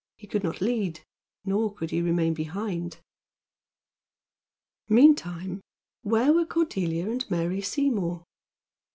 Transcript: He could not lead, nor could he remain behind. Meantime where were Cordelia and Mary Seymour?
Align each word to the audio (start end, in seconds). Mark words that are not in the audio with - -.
He 0.17 0.25
could 0.25 0.43
not 0.43 0.61
lead, 0.61 1.01
nor 1.45 1.75
could 1.75 1.91
he 1.91 2.01
remain 2.01 2.33
behind. 2.33 2.97
Meantime 4.89 5.61
where 6.01 6.33
were 6.33 6.47
Cordelia 6.47 7.07
and 7.07 7.29
Mary 7.29 7.61
Seymour? 7.61 8.23